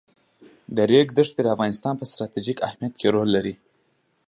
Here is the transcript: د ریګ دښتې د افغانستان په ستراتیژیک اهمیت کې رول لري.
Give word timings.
د 0.75 0.77
ریګ 0.91 1.07
دښتې 1.17 1.41
د 1.43 1.47
افغانستان 1.55 1.93
په 1.97 2.05
ستراتیژیک 2.11 2.57
اهمیت 2.67 2.93
کې 2.99 3.07
رول 3.15 3.29
لري. 3.35 3.53